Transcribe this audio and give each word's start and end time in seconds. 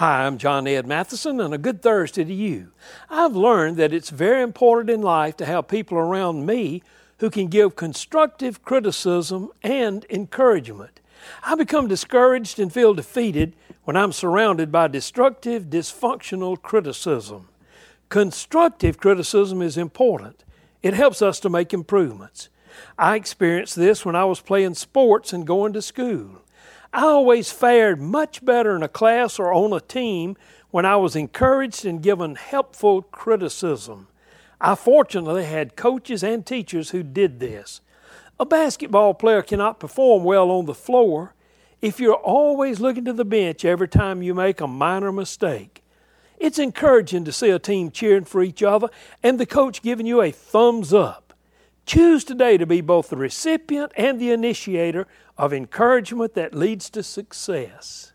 Hi, 0.00 0.24
I'm 0.24 0.38
John 0.38 0.66
Ed 0.66 0.86
Mathison, 0.86 1.44
and 1.44 1.52
a 1.52 1.58
good 1.58 1.82
Thursday 1.82 2.24
to 2.24 2.32
you. 2.32 2.72
I've 3.10 3.36
learned 3.36 3.76
that 3.76 3.92
it's 3.92 4.08
very 4.08 4.42
important 4.42 4.88
in 4.88 5.02
life 5.02 5.36
to 5.36 5.44
have 5.44 5.68
people 5.68 5.98
around 5.98 6.46
me 6.46 6.82
who 7.18 7.28
can 7.28 7.48
give 7.48 7.76
constructive 7.76 8.64
criticism 8.64 9.50
and 9.62 10.06
encouragement. 10.08 11.00
I 11.44 11.54
become 11.54 11.86
discouraged 11.86 12.58
and 12.58 12.72
feel 12.72 12.94
defeated 12.94 13.54
when 13.84 13.94
I'm 13.94 14.12
surrounded 14.12 14.72
by 14.72 14.88
destructive, 14.88 15.64
dysfunctional 15.64 16.62
criticism. 16.62 17.48
Constructive 18.08 18.96
criticism 18.96 19.60
is 19.60 19.76
important. 19.76 20.44
It 20.82 20.94
helps 20.94 21.20
us 21.20 21.38
to 21.40 21.50
make 21.50 21.74
improvements. 21.74 22.48
I 22.98 23.16
experienced 23.16 23.76
this 23.76 24.06
when 24.06 24.16
I 24.16 24.24
was 24.24 24.40
playing 24.40 24.76
sports 24.76 25.34
and 25.34 25.46
going 25.46 25.74
to 25.74 25.82
school. 25.82 26.40
I 26.92 27.02
always 27.02 27.52
fared 27.52 28.00
much 28.00 28.44
better 28.44 28.74
in 28.74 28.82
a 28.82 28.88
class 28.88 29.38
or 29.38 29.52
on 29.52 29.72
a 29.72 29.80
team 29.80 30.36
when 30.70 30.84
I 30.84 30.96
was 30.96 31.14
encouraged 31.14 31.84
and 31.84 32.02
given 32.02 32.34
helpful 32.34 33.02
criticism. 33.02 34.08
I 34.60 34.74
fortunately 34.74 35.44
had 35.44 35.76
coaches 35.76 36.24
and 36.24 36.44
teachers 36.44 36.90
who 36.90 37.02
did 37.02 37.38
this. 37.38 37.80
A 38.40 38.44
basketball 38.44 39.14
player 39.14 39.42
cannot 39.42 39.78
perform 39.78 40.24
well 40.24 40.50
on 40.50 40.66
the 40.66 40.74
floor 40.74 41.34
if 41.80 42.00
you're 42.00 42.14
always 42.14 42.80
looking 42.80 43.04
to 43.04 43.12
the 43.12 43.24
bench 43.24 43.64
every 43.64 43.88
time 43.88 44.22
you 44.22 44.34
make 44.34 44.60
a 44.60 44.66
minor 44.66 45.12
mistake. 45.12 45.82
It's 46.38 46.58
encouraging 46.58 47.24
to 47.26 47.32
see 47.32 47.50
a 47.50 47.58
team 47.58 47.90
cheering 47.90 48.24
for 48.24 48.42
each 48.42 48.62
other 48.62 48.88
and 49.22 49.38
the 49.38 49.46
coach 49.46 49.82
giving 49.82 50.06
you 50.06 50.22
a 50.22 50.32
thumbs 50.32 50.92
up. 50.92 51.29
Choose 51.86 52.24
today 52.24 52.56
to 52.56 52.66
be 52.66 52.80
both 52.80 53.10
the 53.10 53.16
recipient 53.16 53.92
and 53.96 54.20
the 54.20 54.30
initiator 54.30 55.06
of 55.36 55.52
encouragement 55.52 56.34
that 56.34 56.54
leads 56.54 56.90
to 56.90 57.02
success. 57.02 58.12